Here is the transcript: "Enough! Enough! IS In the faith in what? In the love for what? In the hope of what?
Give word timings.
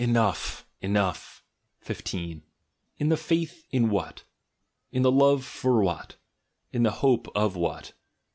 "Enough! 0.01 0.65
Enough! 0.81 1.43
IS 1.87 2.15
In 2.97 3.09
the 3.09 3.17
faith 3.17 3.67
in 3.69 3.91
what? 3.91 4.23
In 4.91 5.03
the 5.03 5.11
love 5.11 5.45
for 5.45 5.83
what? 5.83 6.15
In 6.73 6.81
the 6.81 6.89
hope 7.05 7.27
of 7.35 7.55
what? 7.55 7.93